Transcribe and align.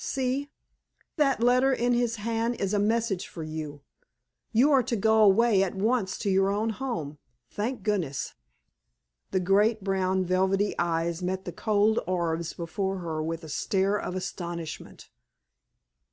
See! 0.00 0.52
that 1.16 1.42
letter 1.42 1.72
in 1.72 1.92
his 1.92 2.14
hand 2.22 2.54
is 2.60 2.72
a 2.72 2.78
message 2.78 3.26
for 3.26 3.42
you. 3.42 3.82
You 4.52 4.70
are 4.70 4.84
to 4.84 4.94
go 4.94 5.24
away 5.24 5.60
at 5.64 5.74
once 5.74 6.16
to 6.18 6.30
your 6.30 6.50
own 6.52 6.70
home, 6.70 7.18
thank 7.50 7.82
goodness!" 7.82 8.34
The 9.32 9.40
great 9.40 9.82
brown 9.82 10.24
velvety 10.24 10.76
eyes 10.78 11.20
met 11.20 11.46
the 11.46 11.52
cold 11.52 11.98
orbs 12.06 12.52
before 12.54 12.98
her 12.98 13.20
with 13.20 13.42
a 13.42 13.48
stare 13.48 13.98
of 13.98 14.14
astonishment. 14.14 15.10